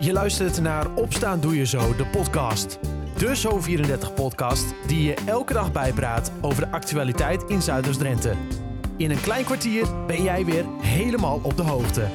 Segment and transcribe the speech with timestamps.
[0.00, 2.78] Je luistert naar Opstaan Doe Je Zo, de podcast.
[3.16, 8.34] De Zo34-podcast die je elke dag bijpraat over de actualiteit in Zuiders-Drenthe.
[8.96, 12.08] In een klein kwartier ben jij weer helemaal op de hoogte.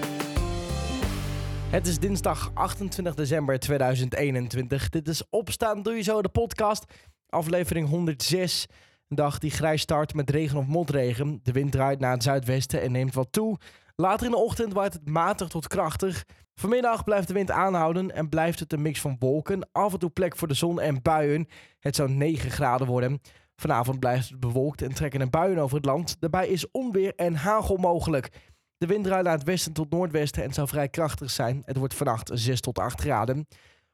[1.69, 4.89] Het is dinsdag 28 december 2021.
[4.89, 6.85] Dit is Opstaan Doe Je Zo, de podcast.
[7.29, 8.65] Aflevering 106.
[9.07, 11.39] Een dag die grijs start met regen of motregen.
[11.43, 13.57] De wind draait naar het zuidwesten en neemt wat toe.
[13.95, 16.25] Later in de ochtend waait het matig tot krachtig.
[16.55, 19.69] Vanmiddag blijft de wind aanhouden en blijft het een mix van wolken.
[19.71, 21.47] Af en toe plek voor de zon en buien.
[21.79, 23.21] Het zou 9 graden worden.
[23.55, 26.15] Vanavond blijft het bewolkt en trekken er buien over het land.
[26.19, 28.29] Daarbij is onweer en hagel mogelijk.
[28.77, 31.61] De wind draait naar het westen tot noordwesten en zou vrij krachtig zijn.
[31.65, 33.47] Het wordt vannacht 6 tot 8 graden.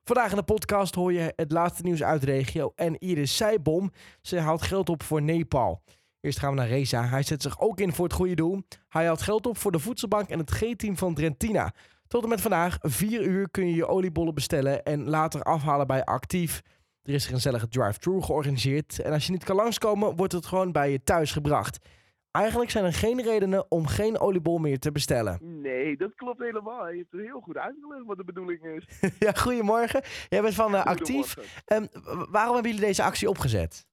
[0.03, 3.91] Vandaag in de podcast hoor je het laatste nieuws uit de regio en Iris Seibom.
[4.21, 5.81] Ze haalt geld op voor Nepal.
[6.21, 7.07] Eerst gaan we naar Reza.
[7.07, 8.61] Hij zet zich ook in voor het goede doel.
[8.89, 11.73] Hij haalt geld op voor de voedselbank en het G-team van Drentina.
[12.07, 16.03] Tot en met vandaag, 4 uur, kun je je oliebollen bestellen en later afhalen bij
[16.03, 16.61] Actief.
[17.03, 18.99] Er is een gezellige drive-thru georganiseerd.
[18.99, 21.85] En als je niet kan langskomen, wordt het gewoon bij je thuis gebracht.
[22.31, 25.61] Eigenlijk zijn er geen redenen om geen oliebol meer te bestellen.
[25.61, 26.89] Nee, dat klopt helemaal.
[26.89, 28.85] Je hebt het heel goed uitgelegd wat de bedoeling is.
[29.25, 30.01] ja, goedemorgen.
[30.29, 31.35] Jij bent van uh, Actief.
[31.65, 31.87] Um,
[32.29, 33.87] waarom hebben jullie deze actie opgezet?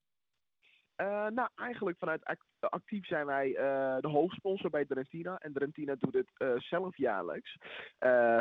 [0.97, 2.23] Uh, nou, eigenlijk vanuit
[2.61, 3.57] Actief zijn wij uh,
[4.01, 5.39] de hoofdsponsor bij Drentina.
[5.39, 7.57] En Drentina doet het uh, zelf jaarlijks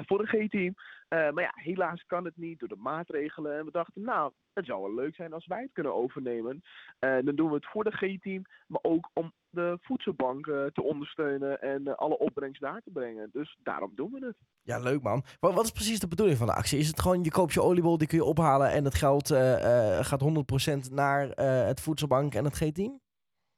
[0.06, 0.74] voor de G-team.
[1.10, 3.58] maar ja, helaas kan het niet door de maatregelen.
[3.58, 6.62] En we dachten, nou, het zou wel leuk zijn als wij het kunnen overnemen.
[7.00, 11.98] dan doen we het voor de G-team, maar ook om de voedselbank te ondersteunen en
[11.98, 13.30] alle opbrengst daar te brengen.
[13.32, 14.38] Dus daarom doen we het.
[14.62, 15.24] Ja, leuk man.
[15.40, 16.80] Wat, wat is precies de bedoeling van de actie?
[16.80, 19.28] Is het gewoon, je koopt je oliebol, die kun je ophalen en het geld
[20.02, 20.24] gaat
[20.90, 21.28] 100% naar
[21.68, 23.04] het voedselbank en het G-team?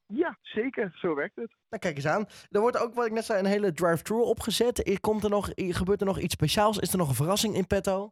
[0.08, 0.92] Ja, zeker.
[0.96, 1.56] Zo werkt het.
[1.70, 2.26] Nou, kijk eens aan.
[2.50, 5.00] Er wordt ook, wat ik net zei, een hele drive-thru opgezet.
[5.02, 6.78] Komt er nog, gebeurt er nog iets speciaals?
[6.78, 8.12] Is er nog een verrassing in petto?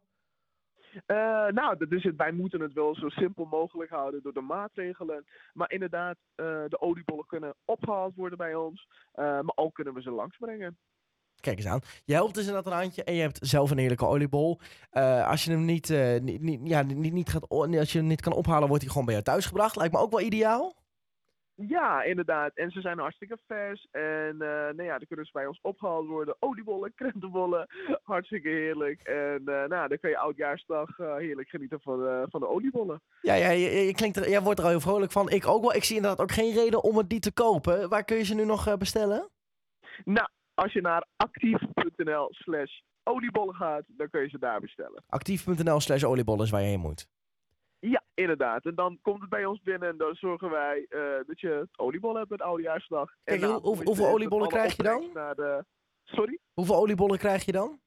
[1.06, 2.16] Uh, nou, dat is het.
[2.16, 5.24] Wij moeten het wel zo simpel mogelijk houden door de maatregelen.
[5.52, 8.88] Maar inderdaad, uh, de oliebollen kunnen opgehaald worden bij ons.
[9.14, 10.78] Uh, maar ook kunnen we ze langsbrengen.
[11.40, 11.80] Kijk eens aan.
[12.04, 14.60] Je helpt dus inderdaad een handje en je hebt zelf een heerlijke oliebol.
[15.24, 15.88] als je hem niet,
[16.22, 19.06] niet, niet, ja, niet, niet gaat, als je hem niet kan ophalen, wordt hij gewoon
[19.06, 19.76] bij jou thuis gebracht.
[19.76, 20.75] Lijkt me ook wel ideaal.
[21.56, 22.54] Ja, inderdaad.
[22.54, 23.86] En ze zijn hartstikke vers.
[23.90, 26.36] En uh, nou ja, dan kunnen ze bij ons opgehaald worden.
[26.38, 27.66] Oliebollen, krentenbollen.
[28.02, 29.00] Hartstikke heerlijk.
[29.00, 33.02] En uh, nou, dan kun je oudjaarsdag uh, heerlijk genieten van, van de oliebollen.
[33.20, 35.30] Ja, ja je, je, klinkt er, jij wordt er al heel vrolijk van.
[35.30, 35.74] Ik ook wel.
[35.74, 37.88] Ik zie inderdaad ook geen reden om het niet te kopen.
[37.88, 39.30] Waar kun je ze nu nog bestellen?
[40.04, 45.04] Nou, als je naar actief.nl slash oliebollen gaat, dan kun je ze daar bestellen.
[45.08, 47.08] Actief.nl slash oliebollen is waar je heen moet.
[47.90, 48.64] Ja, inderdaad.
[48.64, 51.78] En dan komt het bij ons binnen en dan zorgen wij uh, dat je het
[51.78, 53.14] oliebol hebt met oudejaarsdag.
[53.24, 55.00] Kijk, en, hoe, hoeveel oliebollen krijg je dan?
[55.12, 55.64] De...
[56.04, 56.38] Sorry?
[56.52, 57.80] Hoeveel oliebollen krijg je dan?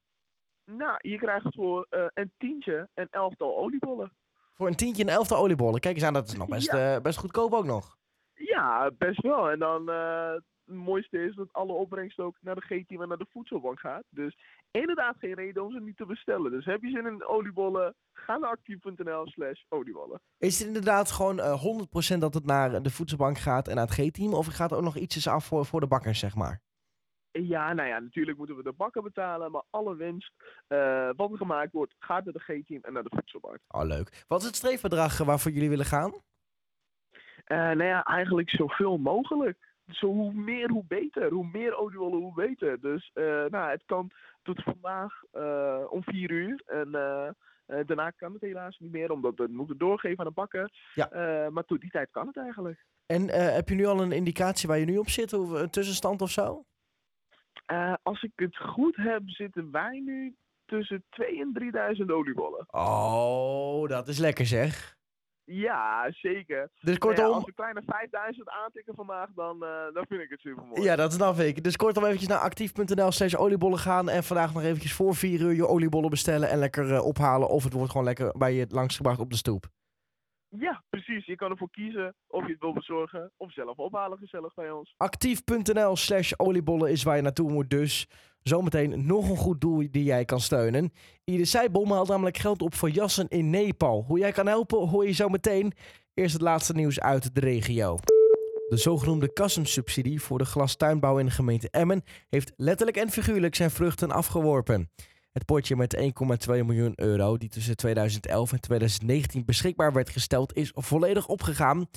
[0.66, 4.12] Nou, je krijgt voor uh, een tientje een elftal oliebollen.
[4.54, 5.80] Voor een tientje een elftal oliebollen?
[5.80, 6.96] Kijk eens aan, dat is nog best, ja.
[6.96, 7.98] uh, best goedkoop ook nog.
[8.34, 9.50] Ja, best wel.
[9.50, 13.26] En dan het mooiste is dat alle opbrengst ook naar de G-team en naar de
[13.30, 14.04] voedselbank gaat.
[14.10, 14.38] Dus
[14.72, 16.52] inderdaad geen reden om ze niet te bestellen.
[16.52, 20.22] Dus heb je zin in oliebollen, ga naar actief.nl slash oliebollen.
[20.38, 23.94] Is het inderdaad gewoon uh, 100% dat het naar de voedselbank gaat en naar het
[23.94, 24.34] G-team?
[24.34, 26.62] Of gaat er ook nog ietsjes af voor, voor de bakkers, zeg maar?
[27.32, 30.34] Ja, nou ja, natuurlijk moeten we de bakken betalen, maar alle winst
[30.68, 33.60] uh, wat er gemaakt wordt, gaat naar de G-team en naar de voedselbank.
[33.68, 34.24] Oh, leuk.
[34.28, 36.12] Wat is het streefbedrag waarvoor jullie willen gaan?
[36.12, 41.32] Uh, nou ja, eigenlijk zoveel mogelijk zo hoe meer, hoe beter.
[41.32, 42.80] Hoe meer oliebollen, hoe beter.
[42.82, 44.12] Dus uh, nou, het kan
[44.44, 46.62] tot vandaag uh, om vier uur.
[46.66, 47.30] En uh,
[47.86, 50.72] daarna kan het helaas niet meer, omdat we het moeten doorgeven aan de bakken.
[50.94, 51.10] Ja.
[51.50, 52.86] maar tot die tijd kan het eigenlijk.
[53.06, 55.34] En heb je nu al een indicatie waar je nu op zit?
[55.34, 56.64] Of een tussenstand of zo?
[58.04, 60.36] als ik het goed heb, zitten wij nu
[60.66, 62.66] tussen 2.000 en 3.000 oliebollen.
[62.68, 64.98] Oh, dat is lekker zeg.
[65.52, 66.70] Ja, zeker.
[66.80, 67.26] Dus kortom...
[67.26, 70.82] Ja, als we kleine 5000 aantikken vandaag, dan, uh, dan vind ik het super mooi.
[70.82, 71.64] Ja, dat snap ik.
[71.64, 74.10] Dus kortom eventjes naar actief.nl slash oliebollen gaan.
[74.10, 77.50] En vandaag nog eventjes voor 4 uur je oliebollen bestellen en lekker uh, ophalen.
[77.50, 79.68] Of het wordt gewoon lekker bij je langsgebracht op de stoep.
[80.50, 81.26] Ja, precies.
[81.26, 84.94] Je kan ervoor kiezen of je het wil bezorgen of zelf ophalen gezellig bij ons.
[84.98, 88.08] Actief.nl slash oliebollen is waar je naartoe moet dus.
[88.44, 90.92] Zometeen nog een goed doel die jij kan steunen.
[91.24, 94.04] Ieder Seibom haalt namelijk geld op voor jassen in Nepal.
[94.08, 95.74] Hoe jij kan helpen hoor je zo meteen.
[96.14, 97.98] Eerst het laatste nieuws uit de regio.
[98.70, 103.72] De zogenoemde kassensubsidie voor de glastuinbouw in de gemeente Emmen heeft letterlijk en figuurlijk zijn
[103.72, 104.90] vruchten afgeworpen.
[105.32, 106.02] Het potje met 1,2
[106.48, 111.88] miljoen euro, die tussen 2011 en 2019 beschikbaar werd gesteld, is volledig opgegaan.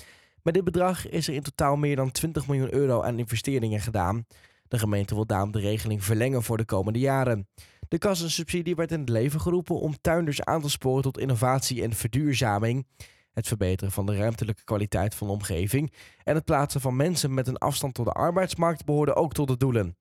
[0.41, 4.25] Met dit bedrag is er in totaal meer dan 20 miljoen euro aan investeringen gedaan.
[4.67, 7.47] De gemeente wil daarom de regeling verlengen voor de komende jaren.
[7.87, 11.93] De kassensubsidie werd in het leven geroepen om tuinders aan te sporen tot innovatie en
[11.93, 12.87] verduurzaming.
[13.33, 15.93] Het verbeteren van de ruimtelijke kwaliteit van de omgeving
[16.23, 19.57] en het plaatsen van mensen met een afstand tot de arbeidsmarkt behoorden ook tot de
[19.57, 19.97] doelen.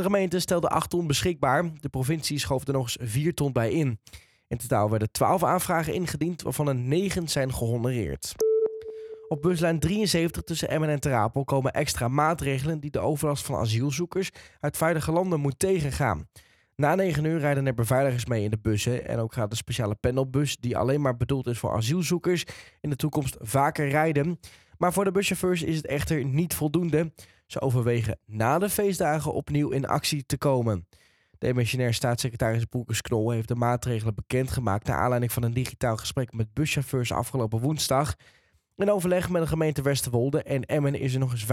[0.00, 1.70] De gemeente stelde 8 ton beschikbaar.
[1.80, 4.00] De provincie schoof er nog eens 4 ton bij in.
[4.48, 8.34] In totaal werden 12 aanvragen ingediend, waarvan er 9 zijn gehonoreerd.
[9.28, 14.30] Op buslijn 73 tussen Emmen en Terapel komen extra maatregelen die de overlast van asielzoekers
[14.60, 16.28] uit veilige landen moet tegengaan.
[16.76, 19.94] Na 9 uur rijden er beveiligers mee in de bussen en ook gaat de speciale
[19.94, 22.44] pendelbus, die alleen maar bedoeld is voor asielzoekers,
[22.80, 24.38] in de toekomst vaker rijden.
[24.80, 27.12] Maar voor de buschauffeurs is het echter niet voldoende.
[27.46, 30.86] Ze overwegen na de feestdagen opnieuw in actie te komen.
[31.38, 36.32] De emissionair staatssecretaris Boekers Knol heeft de maatregelen bekendgemaakt naar aanleiding van een digitaal gesprek
[36.32, 38.14] met buschauffeurs afgelopen woensdag.
[38.76, 41.46] In overleg met de gemeente Westerwolde en Emmen is er nog eens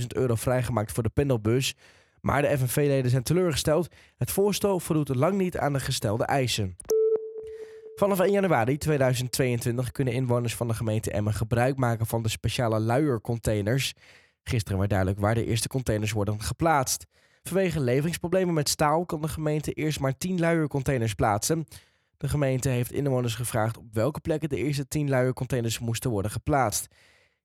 [0.00, 1.74] 50.000 euro vrijgemaakt voor de pendelbus.
[2.20, 3.88] Maar de FNV-leden zijn teleurgesteld.
[4.16, 6.76] Het voorstel voldoet lang niet aan de gestelde eisen.
[7.94, 12.80] Vanaf 1 januari 2022 kunnen inwoners van de gemeente Emmen gebruik maken van de speciale
[12.80, 13.94] luiercontainers.
[14.42, 17.06] Gisteren werd duidelijk waar de eerste containers worden geplaatst.
[17.42, 21.66] Vanwege leveringsproblemen met staal kan de gemeente eerst maar 10 luiercontainers plaatsen.
[22.16, 26.94] De gemeente heeft inwoners gevraagd op welke plekken de eerste 10 luiercontainers moesten worden geplaatst.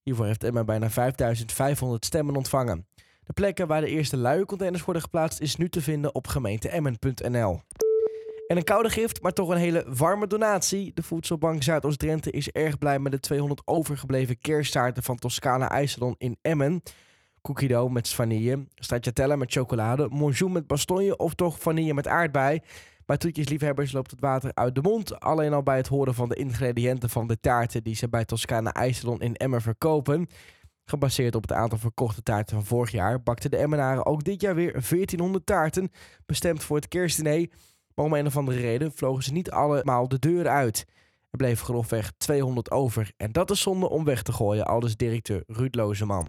[0.03, 2.87] Hiervoor heeft Emma bijna 5500 stemmen ontvangen.
[3.23, 7.61] De plekken waar de eerste luiercontainers worden geplaatst is nu te vinden op gemeenteemmen.nl.
[8.47, 10.91] En een koude gift, maar toch een hele warme donatie.
[10.93, 16.37] De Voedselbank Zuidoost-Drenthe is erg blij met de 200 overgebleven kersttaarten van Toscana IJsselon in
[16.41, 16.81] Emmen.
[17.41, 22.59] Cookie met vanille, stracciatella met chocolade, monjoen met bastogne of toch vanille met aardbei.
[23.05, 25.19] Bij toetjesliefhebbers loopt het water uit de mond.
[25.19, 28.73] Alleen al bij het horen van de ingrediënten van de taarten die ze bij Toscana
[28.73, 30.27] IJsselon in Emmen verkopen.
[30.85, 34.55] Gebaseerd op het aantal verkochte taarten van vorig jaar bakten de Emmenaren ook dit jaar
[34.55, 35.91] weer 1400 taarten,
[36.25, 37.47] bestemd voor het kerstdiner.
[37.97, 40.85] Maar om een of andere reden vlogen ze niet allemaal de deur uit.
[41.29, 43.11] Er bleef grofweg 200 over.
[43.17, 46.27] En dat is zonde om weg te gooien, aldus directeur Ruud Lozeman.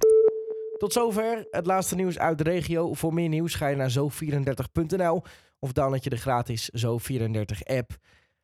[0.78, 2.94] Tot zover het laatste nieuws uit de regio.
[2.94, 5.22] Voor meer nieuws ga je naar zo34.nl
[5.58, 7.96] of download je de gratis Zo34-app.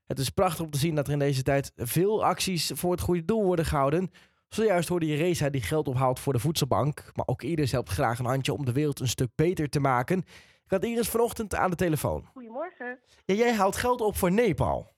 [0.06, 3.00] Het is prachtig om te zien dat er in deze tijd veel acties voor het
[3.00, 4.10] goede doel worden gehouden.
[4.48, 7.10] Zojuist hoorde je Reza die geld ophaalt voor de voedselbank.
[7.14, 10.24] Maar ook Iris helpt graag een handje om de wereld een stuk beter te maken.
[10.64, 12.24] Ik had Iris vanochtend aan de telefoon.
[12.32, 13.00] Goedemorgen.
[13.24, 14.92] Ja, jij haalt geld op voor Nepal.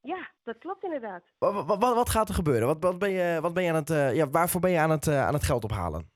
[0.00, 1.22] Ja, dat klopt inderdaad.
[1.38, 2.66] Wat, wat, wat gaat er gebeuren?
[2.66, 4.90] Wat, wat ben je, wat ben je aan het, uh, ja, waarvoor ben je aan
[4.90, 6.10] het, uh, aan het geld ophalen?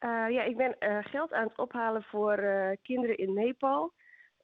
[0.00, 2.36] Uh, ja, ik ben geld aan het ophalen voor
[2.82, 3.92] kinderen in Nepal.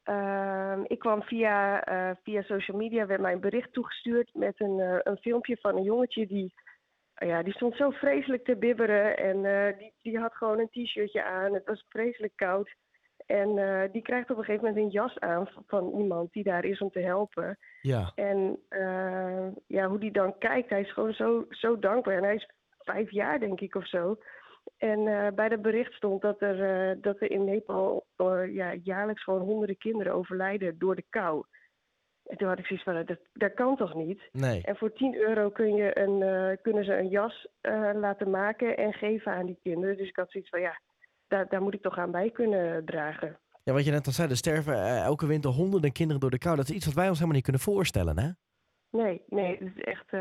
[0.02, 1.84] Ehm, ik kwam via,
[2.22, 6.26] via social media, werd mij een bericht toegestuurd met een, een filmpje van een jongetje
[6.26, 6.54] die
[7.26, 11.24] ja, die stond zo vreselijk te bibberen en uh, die, die had gewoon een t-shirtje
[11.24, 11.54] aan.
[11.54, 12.74] Het was vreselijk koud.
[13.26, 16.64] En uh, die krijgt op een gegeven moment een jas aan van iemand die daar
[16.64, 17.58] is om te helpen.
[17.80, 18.12] Ja.
[18.14, 22.16] En uh, ja, hoe die dan kijkt, hij is gewoon zo, zo dankbaar.
[22.16, 24.16] En hij is vijf jaar, denk ik, of zo.
[24.76, 25.04] En
[25.34, 28.06] bij dat bericht stond dat er, dat er in Nepal
[28.50, 31.44] ja, jaarlijks gewoon honderden kinderen overlijden door de kou.
[32.24, 34.28] En toen had ik zoiets van, dat, dat kan toch niet?
[34.32, 34.62] Nee.
[34.62, 37.46] En voor 10 euro kun je een, kunnen ze een jas
[37.94, 39.96] laten maken en geven aan die kinderen.
[39.96, 40.80] Dus ik had zoiets van, ja,
[41.32, 43.38] daar, daar moet ik toch aan bij kunnen dragen.
[43.62, 46.38] Ja, wat je net al zei, er sterven uh, elke winter honderden kinderen door de
[46.38, 46.56] kou.
[46.56, 48.28] Dat is iets wat wij ons helemaal niet kunnen voorstellen, hè?
[48.90, 50.12] Nee, nee, dat is echt,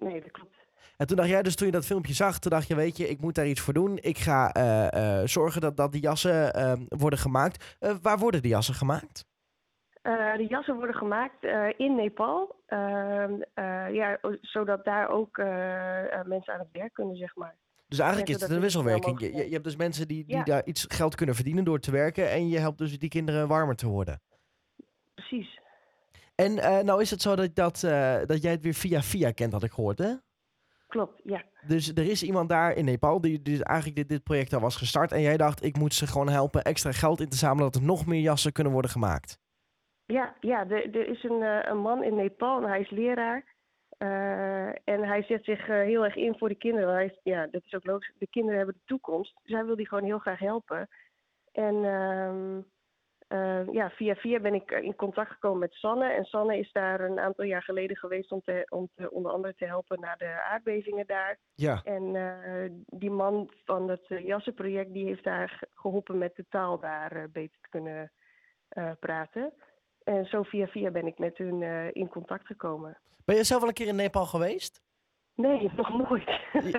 [0.00, 0.56] nee, dat klopt.
[0.96, 3.08] En toen dacht jij dus, toen je dat filmpje zag, toen dacht je, weet je,
[3.08, 3.98] ik moet daar iets voor doen.
[4.00, 4.52] Ik ga
[5.24, 6.52] zorgen dat, dat die jassen
[6.88, 7.78] worden gemaakt.
[8.02, 9.24] waar worden die jassen gemaakt?
[10.02, 11.44] De jassen worden gemaakt
[11.76, 15.36] in Nepal, uh, ja, zodat daar ook
[16.24, 17.56] mensen aan het werk kunnen, zeg maar.
[17.90, 19.20] Dus eigenlijk is het een wisselwerking.
[19.20, 20.42] Je, je, hebt dus mensen die, die ja.
[20.42, 23.76] daar iets geld kunnen verdienen door te werken en je helpt dus die kinderen warmer
[23.76, 24.20] te worden.
[25.14, 25.60] Precies.
[26.34, 26.54] En
[26.84, 27.80] nou is het zo dat, dat,
[28.26, 30.14] dat jij het weer via via kent, had ik gehoord, hè?
[30.90, 31.42] Klopt, ja.
[31.66, 34.76] Dus er is iemand daar in Nepal die, die eigenlijk dit, dit project al was
[34.76, 37.80] gestart en jij dacht, ik moet ze gewoon helpen extra geld in te zamelen dat
[37.80, 39.38] er nog meer jassen kunnen worden gemaakt.
[40.06, 43.44] Ja, ja er, er is een, uh, een man in Nepal en hij is leraar.
[44.02, 46.94] Uh, en hij zet zich uh, heel erg in voor de kinderen.
[46.94, 48.14] Hij ja, dat is ook logisch.
[48.18, 49.40] De kinderen hebben de toekomst.
[49.42, 50.88] Dus hij wil die gewoon heel graag helpen.
[51.52, 51.74] En
[53.72, 56.12] ja, via via ben ik in contact gekomen met Sanne.
[56.12, 59.54] En Sanne is daar een aantal jaar geleden geweest om, te, om te, onder andere
[59.54, 61.38] te helpen na de aardbevingen daar.
[61.54, 61.80] Ja.
[61.84, 67.58] En die man van het Jassenproject die heeft daar geholpen met de taal daar beter
[67.60, 68.12] te kunnen
[69.00, 69.52] praten.
[70.04, 72.98] En zo via via ben ik met hun uh, in contact gekomen.
[73.24, 74.82] Ben je zelf al een keer in Nepal geweest?
[75.34, 76.28] Nee, nog nooit.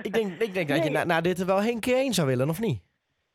[0.02, 2.26] ik denk, ik denk dat je na, na, dit er wel een keer heen zou
[2.26, 2.82] willen, of niet?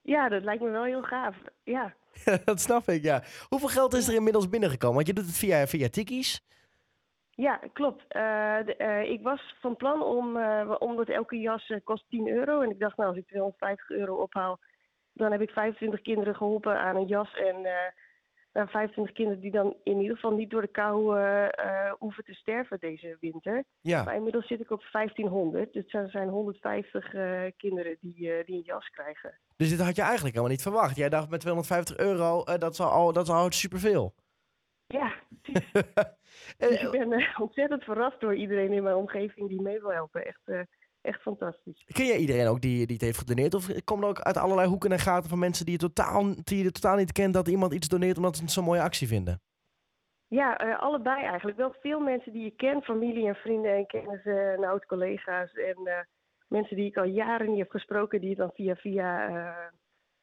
[0.01, 1.36] Ja, dat lijkt me wel heel gaaf.
[1.63, 1.94] Ja.
[2.46, 3.24] dat snap ik, ja.
[3.50, 4.96] Hoeveel geld is er inmiddels binnengekomen?
[4.96, 6.46] Want je doet het via, via tikkies.
[7.29, 8.01] Ja, klopt.
[8.01, 12.62] Uh, de, uh, ik was van plan om, uh, omdat elke jas kost 10 euro.
[12.62, 14.60] En ik dacht, nou, als ik 250 euro ophaal,
[15.13, 17.34] dan heb ik 25 kinderen geholpen aan een jas.
[17.34, 17.56] En
[18.66, 21.20] 25 kinderen die dan in ieder geval niet door de kou
[22.00, 23.64] hoeven te sterven deze winter.
[23.82, 24.04] Ja.
[24.04, 25.74] Maar inmiddels zit ik op 1500.
[25.74, 27.10] Dus er zijn 150
[27.58, 28.14] kinderen die,
[28.46, 29.40] die een jas krijgen.
[29.56, 30.96] Dus dit had je eigenlijk helemaal niet verwacht.
[30.96, 34.14] Jij dacht met 250 euro, dat is al, dat is al superveel.
[34.88, 35.14] Ja,
[36.58, 40.26] dus ik ben ontzettend verrast door iedereen in mijn omgeving die mee wil helpen.
[40.26, 40.68] Echt,
[41.01, 41.84] echt fantastisch.
[41.86, 43.54] Ken jij iedereen ook die, die het heeft gedoneerd?
[43.54, 46.63] Of komen er ook uit allerlei hoeken en gaten van mensen die je totaal, die
[46.63, 49.42] je totaal niet kent dat iemand iets doneert omdat ze het zo'n mooie actie vinden?
[50.27, 51.58] Ja, uh, allebei eigenlijk.
[51.58, 55.54] Wel veel mensen die je kent, familie en vrienden en kennissen en oud-collega's.
[55.54, 56.06] En
[56.48, 59.30] mensen die ik al jaren niet heb gesproken, die het dan via via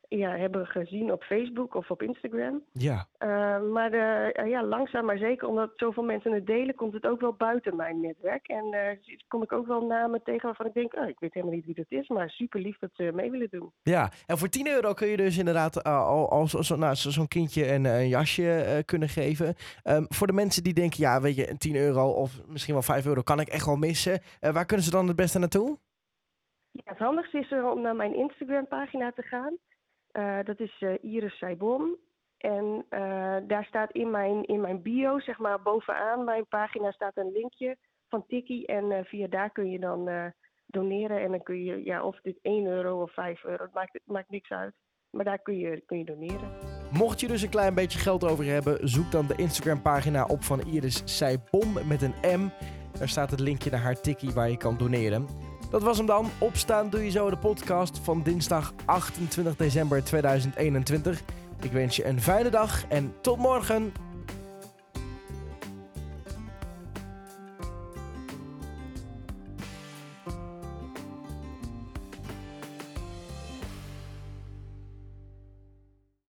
[0.08, 2.62] ja, hebben gezien op Facebook of op Instagram.
[2.72, 3.06] Ja.
[3.18, 7.20] Uh, maar uh, ja, langzaam maar zeker, omdat zoveel mensen het delen, komt het ook
[7.20, 8.48] wel buiten mijn netwerk.
[8.48, 11.54] En uh, kom ik ook wel namen tegen waarvan ik denk, oh, ik weet helemaal
[11.54, 13.72] niet wie dat is, maar super lief dat ze mee willen doen.
[13.82, 17.26] Ja, en voor 10 euro kun je dus inderdaad al, al zo'n zo, nou, zo
[17.26, 19.54] kindje een, een jasje kunnen geven.
[19.84, 23.06] Um, voor de mensen die denken, ja, weet je, 10 euro of misschien wel 5
[23.06, 24.20] euro kan ik echt wel missen.
[24.40, 25.78] waar kunnen ze dan het beste naartoe?
[26.70, 29.58] Ja, het handigste is om naar mijn Instagram pagina te gaan.
[30.18, 31.96] Uh, dat is uh, Iris Saibon.
[32.36, 37.16] En uh, daar staat in mijn, in mijn bio, zeg maar bovenaan mijn pagina, staat
[37.16, 37.76] een linkje
[38.08, 38.64] van Tiki.
[38.64, 40.32] En via daar kun je dan
[40.66, 41.20] doneren.
[41.20, 44.30] En dan kun je, ja, of dit 1 euro of 5 euro, het maakt, maakt
[44.30, 44.74] niks uit.
[45.10, 46.50] Maar daar kun je, kun je doneren.
[46.92, 50.42] Mocht je dus een klein beetje geld over hebben, zoek dan de Instagram pagina op
[50.42, 52.48] van Iris Saibon met een M.
[52.98, 55.43] Daar staat het linkje naar haar Tiki waar je kan doneren.
[55.74, 56.30] Dat was hem dan.
[56.38, 61.22] Opstaan doe je zo de podcast van dinsdag 28 december 2021.
[61.60, 63.92] Ik wens je een fijne dag en tot morgen.